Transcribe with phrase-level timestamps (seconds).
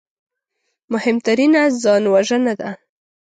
[0.93, 2.69] مهمترینه ځانوژنه ده